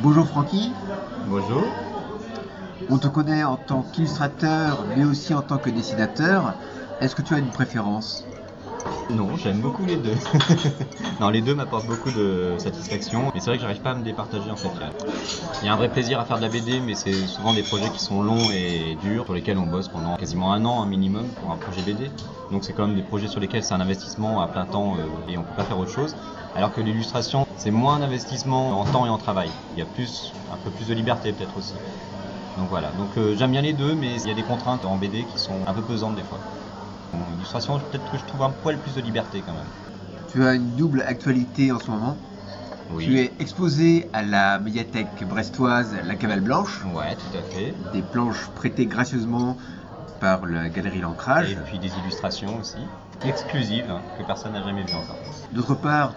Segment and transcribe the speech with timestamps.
[0.00, 0.80] Bonjour Francky,
[1.22, 1.84] Bonjour.
[2.88, 6.58] on te connaît en tant qu'illustrateur mais aussi en tant que dessinateur.
[7.00, 8.32] Est-ce que tu as une préférence?
[9.10, 10.16] Non, j'aime beaucoup les deux.
[11.20, 13.30] non, les deux m'apportent beaucoup de satisfaction.
[13.34, 14.68] Mais c'est vrai que j'arrive pas à me départager en fait.
[15.62, 17.62] Il y a- un vrai plaisir à faire de la BD, mais c'est souvent des
[17.62, 20.86] projets qui sont longs et durs, sur lesquels on bosse pendant quasiment un an un
[20.86, 22.12] minimum pour un projet BD.
[22.50, 25.24] Donc c'est quand même des projets sur lesquels c'est un investissement à plein temps euh,
[25.26, 26.16] et on peut pas faire autre chose.
[26.54, 29.54] Alors que l'illustration, c'est moins d'investissement en temps et en travail.
[29.72, 31.82] Il y a plus, un peu plus de liberté peut-être aussi.
[32.56, 32.92] Donc voilà.
[32.92, 35.38] Donc euh, j'aime bien les deux, mais il y a des contraintes en BD qui
[35.38, 36.44] sont un peu pesantes des fois.
[37.12, 39.68] En illustration, peut-être que je trouve un poil plus de liberté quand même.
[40.30, 42.18] Tu as une double actualité en ce moment.
[42.98, 47.74] Tu es exposé à la médiathèque brestoise La Cavale Blanche, Ouais, tout à fait.
[47.92, 49.56] des planches prêtées gracieusement
[50.20, 51.52] par la galerie L'Ancrage.
[51.52, 52.78] Et puis des illustrations aussi,
[53.24, 55.18] exclusives, hein, que personne n'a jamais vues encore.
[55.52, 56.14] D'autre part,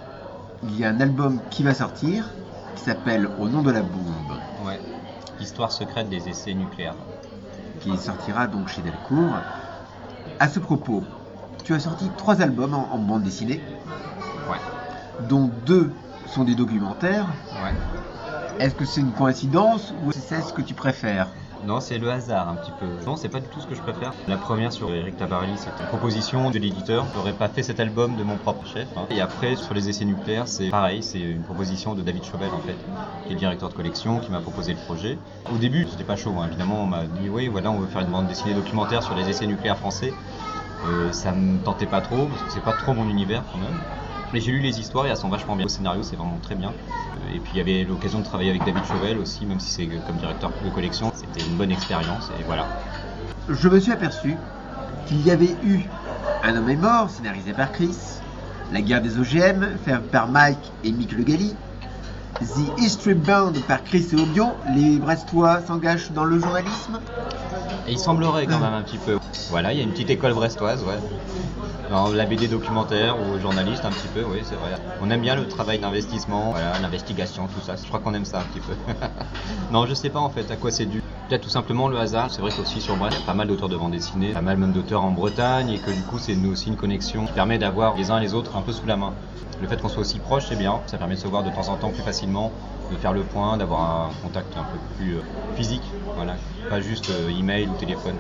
[0.64, 2.30] il y a un album qui va sortir
[2.76, 4.80] qui s'appelle Au nom de la bombe, Ouais.
[5.40, 6.96] Histoire secrète des essais nucléaires.
[7.80, 9.40] qui sortira donc chez Delcourt.
[10.42, 11.04] À ce propos,
[11.64, 13.62] tu as sorti trois albums en, en bande dessinée,
[14.50, 14.58] Ouais.
[15.30, 15.94] dont deux
[16.26, 17.28] sont des documentaires.
[17.64, 17.72] Ouais.
[18.58, 21.28] Est-ce que c'est une coïncidence ou c'est ce que tu préfères?
[21.66, 22.88] Non, c'est le hasard un petit peu.
[23.06, 24.14] Non, c'est pas du tout ce que je préfère.
[24.28, 27.06] La première sur Eric Tabarly, c'était une proposition de l'éditeur.
[27.14, 28.88] J'aurais pas fait cet album de mon propre chef.
[28.98, 29.06] hein.
[29.10, 32.62] Et après, sur les essais nucléaires, c'est pareil, c'est une proposition de David Chauvel en
[32.62, 32.78] fait,
[33.28, 35.18] qui est directeur de collection, qui m'a proposé le projet.
[35.54, 36.48] Au début, c'était pas chaud, hein.
[36.48, 39.30] évidemment, on m'a dit oui, voilà, on veut faire une bande dessinée documentaire sur les
[39.30, 40.14] essais nucléaires français.
[40.84, 43.84] Euh, ça me tentait pas trop, parce que c'est pas trop mon univers quand même.
[44.34, 45.66] Mais j'ai lu les histoires et elles sont vachement bien.
[45.66, 46.70] Le scénario, c'est vraiment très bien.
[46.70, 49.70] Euh, Et puis il y avait l'occasion de travailler avec David Chauvel aussi, même si
[49.72, 51.12] c'est comme directeur de collection.
[51.14, 52.66] C'était une bonne expérience et voilà.
[53.50, 54.36] Je me suis aperçu
[55.08, 55.82] qu'il y avait eu
[56.44, 57.96] Un homme est mort, scénarisé par Chris,
[58.72, 61.56] La guerre des OGM, fait par Mike et Mick Le Gali,
[62.40, 67.00] The History Bound par Chris et Obion, les Brestois s'engagent dans le journalisme?
[67.88, 69.18] Et il semblerait quand même un petit peu.
[69.50, 70.98] Voilà, il y a une petite école brestoise, ouais.
[71.90, 74.72] Dans la BD documentaire ou journaliste un petit peu, oui, c'est vrai.
[75.02, 77.76] On aime bien le travail d'investissement, voilà, l'investigation, tout ça.
[77.76, 78.74] Je crois qu'on aime ça un petit peu.
[79.72, 81.02] non, je sais pas en fait à quoi c'est dû.
[81.28, 82.32] Peut-être tout simplement le hasard.
[82.32, 84.42] C'est vrai qu'aussi sur Brest, il y a pas mal d'auteurs de bande dessinée, pas
[84.42, 87.34] mal même d'auteurs en Bretagne, et que du coup, c'est nous aussi une connexion qui
[87.34, 89.14] permet d'avoir les uns les autres un peu sous la main.
[89.62, 90.82] Le fait qu'on soit aussi proche, c'est bien.
[90.88, 92.52] Ça permet de se voir de temps en temps plus facilement,
[92.92, 95.22] de faire le point, d'avoir un contact un peu plus euh,
[95.56, 95.84] physique,
[96.16, 96.36] voilà,
[96.70, 98.16] pas juste euh, email ou téléphone.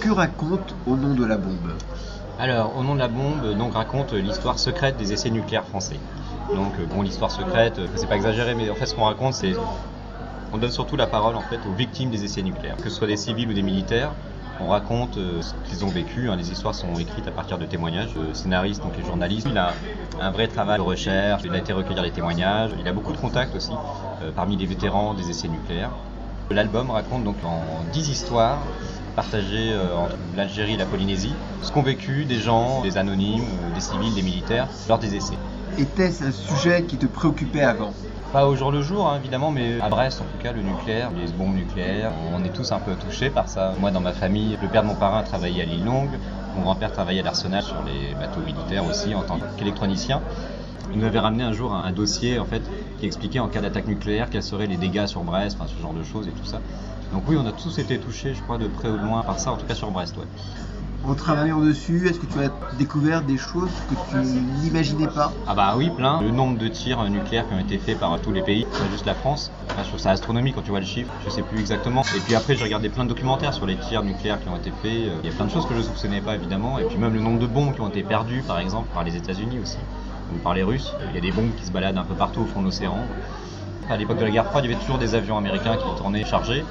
[0.00, 1.72] Que raconte Au nom de la bombe?
[2.38, 5.98] Alors, au nom de la bombe, donc raconte l'histoire secrète des essais nucléaires français.
[6.54, 9.34] Donc, euh, bon, l'histoire secrète, euh, c'est pas exagéré, mais en fait, ce qu'on raconte,
[9.34, 9.52] c'est
[10.52, 13.06] on donne surtout la parole en fait aux victimes des essais nucléaires, que ce soit
[13.06, 14.10] des civils ou des militaires.
[14.58, 16.28] On raconte euh, ce qu'ils ont vécu.
[16.28, 16.36] hein.
[16.36, 18.14] Les histoires sont écrites à partir de témoignages.
[18.16, 19.74] Le scénariste, donc les journalistes, il a
[20.20, 21.42] un vrai travail de recherche.
[21.44, 22.70] Il a été recueillir les témoignages.
[22.80, 23.72] Il a beaucoup de contacts aussi
[24.34, 25.92] parmi les vétérans des essais nucléaires.
[26.52, 27.62] L'album raconte donc en
[27.92, 28.58] 10 histoires
[29.14, 33.74] partagées euh, entre l'Algérie et la Polynésie, ce qu'ont vécu des gens, des anonymes, euh,
[33.74, 35.38] des civils, des militaires lors des essais.
[35.78, 37.92] Était-ce un sujet qui te préoccupait avant?
[38.32, 41.12] Pas au jour le jour, hein, évidemment, mais à Brest, en tout cas, le nucléaire,
[41.16, 43.72] les bombes nucléaires, on est tous un peu touchés par ça.
[43.78, 46.18] Moi, dans ma famille, le père de mon parrain travaillait à l'île Longue,
[46.56, 50.20] mon grand-père travaillait à l'Arsenal sur les bateaux militaires aussi en tant qu'électronicien.
[50.92, 52.62] Il nous avait ramené un jour un, un dossier en fait
[52.98, 55.94] qui expliquait en cas d'attaque nucléaire quels seraient les dégâts sur Brest, enfin ce genre
[55.94, 56.60] de choses et tout ça.
[57.12, 59.38] Donc oui, on a tous été touchés, je crois, de près ou de loin par
[59.38, 60.24] ça, en tout cas sur Brest, ouais.
[61.02, 64.16] En travaillant dessus, est-ce que tu as découvert des choses que tu
[64.62, 65.32] n'imaginais pas?
[65.46, 66.20] Ah bah oui, plein.
[66.20, 69.06] Le nombre de tirs nucléaires qui ont été faits par tous les pays, pas juste
[69.06, 69.50] la France.
[69.70, 72.02] Enfin, je trouve ça astronomique quand tu vois le chiffre, je sais plus exactement.
[72.14, 74.70] Et puis après, j'ai regardé plein de documentaires sur les tirs nucléaires qui ont été
[74.82, 74.92] faits.
[75.22, 76.78] Il y a plein de choses que je ne soupçonnais pas évidemment.
[76.78, 79.16] Et puis même le nombre de bombes qui ont été perdues, par exemple, par les
[79.16, 79.78] États-Unis aussi,
[80.34, 80.92] ou par les Russes.
[81.08, 82.96] Il y a des bombes qui se baladent un peu partout au fond de l'océan.
[83.88, 86.24] À l'époque de la guerre froide, il y avait toujours des avions américains qui tournaient
[86.24, 86.64] chargés.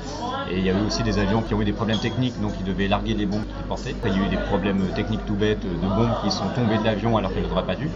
[0.51, 2.53] Et il y a eu aussi des avions qui ont eu des problèmes techniques, donc
[2.59, 3.95] ils devaient larguer les bombes qu'ils portaient.
[4.05, 6.85] Il y a eu des problèmes techniques tout bêtes de bombes qui sont tombées de
[6.85, 7.89] l'avion alors qu'elles n'auraient pas dû.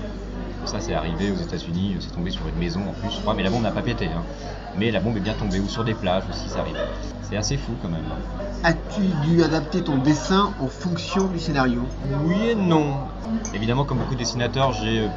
[0.66, 3.44] Ça, c'est arrivé aux États-Unis, c'est tombé sur une maison en plus, je crois, mais
[3.44, 4.06] la bombe n'a pas pété.
[4.06, 4.24] hein.
[4.78, 6.75] Mais la bombe est bien tombée, ou sur des plages aussi, ça arrive.
[7.21, 8.01] C'est assez fou quand même.
[8.63, 11.81] As-tu dû adapter ton dessin en fonction du scénario?
[12.25, 12.95] Oui et non.
[13.54, 15.07] Évidemment, comme beaucoup de dessinateurs, j'ai euh,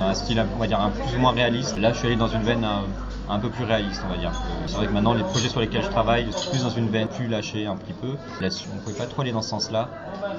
[0.00, 1.78] un style, on va dire, un plus ou moins réaliste.
[1.78, 2.82] Là, je suis allé dans une veine un,
[3.30, 4.32] un peu plus réaliste, on va dire.
[4.44, 7.08] Euh, C'est vrai que maintenant, les projets sur lesquels je travaille, plus dans une veine
[7.08, 8.18] plus lâchée un petit peu.
[8.40, 8.44] On
[8.74, 9.90] ne pouvait pas trop aller dans ce sens-là.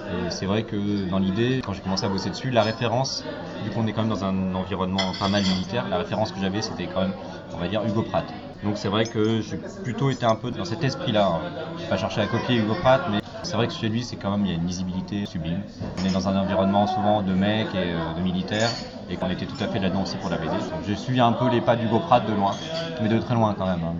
[0.08, 3.70] Et c'est vrai que dans l'idée, quand j'ai commencé à bosser dessus, la référence, vu
[3.72, 6.88] qu'on est quand même dans un environnement pas mal militaire, la référence que j'avais, c'était
[6.88, 7.16] quand même,
[7.54, 8.36] on va dire, Hugo Pratt.
[8.64, 11.28] Donc c'est vrai que j'ai plutôt été un peu dans cet esprit-là.
[11.28, 11.44] hein.
[11.78, 14.32] J'ai pas cherché à copier Hugo Pratt, mais C'est vrai que chez lui, c'est quand
[14.32, 15.66] même, il y a une lisibilité sublime.
[15.98, 18.78] On est dans un environnement souvent de mecs et euh, de militaires,
[19.10, 20.58] et qu'on était tout à fait là-dedans aussi pour la BD.
[20.72, 22.58] Donc, je suis un peu les pas du Pratt de loin,
[23.00, 23.84] mais de très loin quand même.
[23.84, 23.96] hein.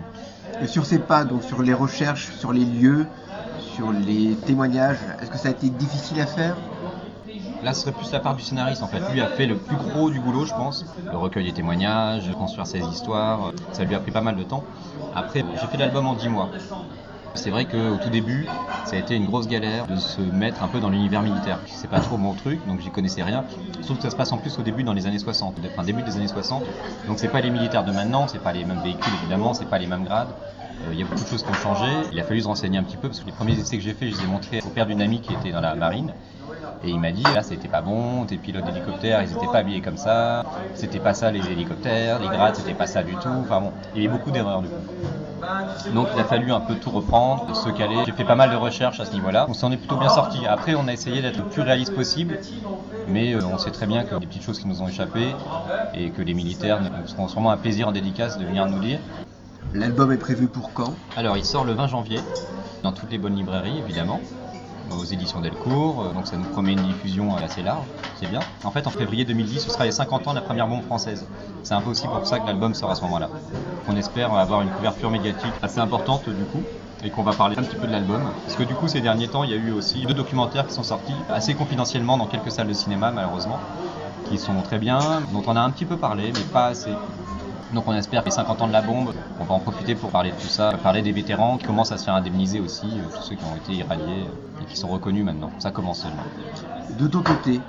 [0.60, 3.12] Et sur ces pas, donc sur les recherches, sur les lieux,
[3.56, 6.56] sur les témoignages, est-ce que ça a été difficile à faire?
[7.60, 9.08] Là, ce serait plus la part du scénariste en fait.
[9.08, 10.86] Lui a fait le plus gros du boulot, je pense.
[11.10, 14.68] Le recueil des témoignages, construire ses histoires, ça lui a pris pas mal de temps.
[15.12, 16.58] Après, j'ai fait l'album en 10 mois.
[17.34, 18.46] C'est vrai qu'au tout début,
[18.84, 21.58] ça a été une grosse galère de se mettre un peu dans l'univers militaire.
[21.66, 23.44] C'est pas trop mon truc, donc j'y connaissais rien.
[23.82, 26.02] Sauf que ça se passe en plus au début dans les années 60, enfin début
[26.02, 26.62] des années 60.
[27.06, 29.78] Donc c'est pas les militaires de maintenant, c'est pas les mêmes véhicules évidemment, c'est pas
[29.78, 30.28] les mêmes grades.
[30.88, 31.86] Euh, Il y a beaucoup de choses qui ont changé.
[32.12, 33.94] Il a fallu se renseigner un petit peu parce que les premiers essais que j'ai
[33.94, 36.12] fait, je les ai montrés au père d'une amie qui était dans la marine.
[36.84, 39.80] Et il m'a dit, là, c'était pas bon, tes pilotes d'hélicoptères, ils étaient pas habillés
[39.80, 40.44] comme ça,
[40.74, 43.28] c'était pas ça les hélicoptères, les grades, c'était pas ça du tout.
[43.28, 44.74] Enfin bon, il y a eu beaucoup d'erreurs du coup.
[45.94, 48.02] Donc il a fallu un peu tout reprendre, se caler.
[48.04, 49.46] J'ai fait pas mal de recherches à ce niveau-là.
[49.48, 50.44] On s'en est plutôt bien sorti.
[50.46, 52.38] Après, on a essayé d'être le plus réaliste possible,
[53.06, 55.36] mais euh, on sait très bien que des petites choses qui nous ont échappé
[55.94, 58.98] et que les militaires nous seront sûrement un plaisir en dédicace de venir nous lire.
[59.74, 60.94] L'album est prévu pour quand?
[61.16, 62.18] Alors, il sort le 20 janvier
[62.82, 64.20] dans toutes les bonnes librairies, évidemment,
[64.90, 66.02] aux éditions Delcourt.
[66.04, 68.40] euh, Donc, ça nous promet une diffusion assez large, c'est bien.
[68.64, 71.26] En fait, en février 2010, ce sera les 50 ans de la première bombe française.
[71.62, 73.30] C'est un peu aussi pour ça que l'album sort à ce moment-là.
[73.86, 76.62] On espère avoir une couverture médiatique assez importante du coup.
[77.04, 78.20] Et qu'on va parler un petit peu de l'album.
[78.44, 80.72] Parce que du coup, ces derniers temps, il y a eu aussi deux documentaires qui
[80.74, 83.58] sont sortis assez confidentiellement dans quelques salles de cinéma, malheureusement,
[84.24, 87.02] qui sont très bien, dont on a un petit peu parlé, mais pas assez.
[87.72, 90.10] Donc on espère que les 50 ans de la bombe, on va en profiter pour
[90.10, 93.16] parler de tout ça, parler des vétérans qui commencent à se faire indemniser aussi, euh,
[93.16, 95.50] tous ceux qui ont été irradiés euh, et qui sont reconnus maintenant.
[95.58, 96.22] Ça commence seulement.
[96.98, 97.60] De ton côté,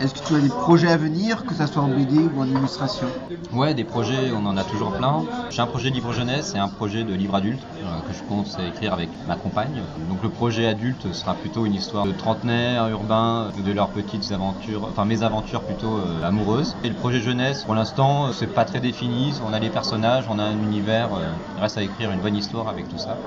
[0.00, 2.46] est-ce que tu as des projets à venir, que ça soit en BD ou en
[2.46, 3.06] illustration
[3.52, 5.24] Ouais, des projets, on en a toujours plein.
[5.50, 8.22] J'ai un projet de livre jeunesse et un projet de livre adulte euh, que je
[8.22, 9.82] compte écrire avec ma compagne.
[10.08, 14.84] Donc le projet adulte sera plutôt une histoire de trentenaires urbains, de leurs petites aventures,
[14.90, 16.76] enfin mes aventures plutôt euh, amoureuses.
[16.84, 19.34] Et le projet jeunesse, pour l'instant, c'est pas très défini.
[19.46, 21.08] On a les personnages, on a un univers.
[21.14, 21.26] euh,
[21.56, 23.18] il reste à écrire une bonne histoire avec tout ça.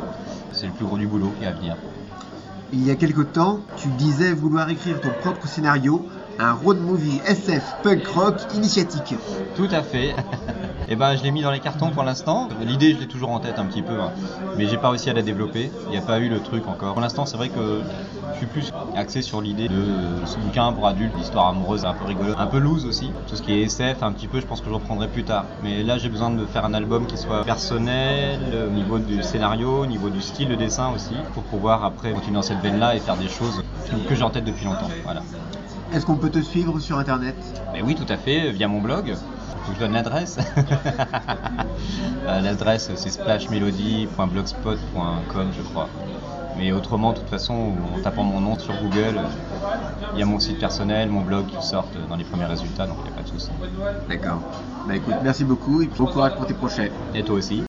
[0.54, 1.76] C'est le plus gros du boulot qui est à venir.
[2.76, 6.08] Il y a quelque temps, tu disais vouloir écrire ton propre scénario,
[6.40, 9.16] un road movie SF punk rock initiatique.
[9.56, 10.16] Tout à fait.
[10.90, 12.50] Et ben, je l'ai mis dans les cartons pour l'instant.
[12.62, 14.12] L'idée, je l'ai toujours en tête un petit peu, hein.
[14.58, 15.72] mais j'ai pas réussi à la développer.
[15.86, 16.94] Il n'y a pas eu le truc encore.
[16.94, 17.82] Pour l'instant, c'est vrai que
[18.34, 19.86] je suis plus axé sur l'idée de
[20.26, 23.12] ce bouquin pour adultes, l'histoire amoureuse un peu rigolo, un peu loose aussi.
[23.28, 25.46] Tout ce qui est SF, un petit peu, je pense que je reprendrai plus tard.
[25.64, 29.84] Mais là, j'ai besoin de faire un album qui soit personnel, au niveau du scénario,
[29.84, 33.00] au niveau du style de dessin aussi, pour pouvoir après continuer dans cette veine-là et
[33.00, 33.64] faire des choses
[34.10, 34.90] que j'ai en tête depuis longtemps.
[35.06, 35.22] Voilà.
[35.94, 37.36] Est-ce qu'on peut te suivre sur internet
[37.72, 39.14] Mais oui, tout à fait, via mon blog.
[39.74, 40.38] Je donne l'adresse.
[42.26, 45.90] Euh, L'adresse, c'est splashmelody.blogspot.com, je crois.
[46.58, 49.20] Mais autrement, de toute façon, en tapant mon nom sur Google,
[50.14, 52.96] il y a mon site personnel, mon blog qui sortent dans les premiers résultats, donc
[53.00, 53.50] il n'y a pas de souci.
[54.08, 54.40] D'accord.
[54.88, 56.94] Bah écoute, merci beaucoup et bon courage pour tes projets.
[57.14, 57.62] Et toi aussi.